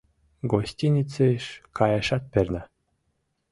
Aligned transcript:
Гостиницыш 0.51 1.43
каяшет 1.77 2.23
перна. 2.31 2.61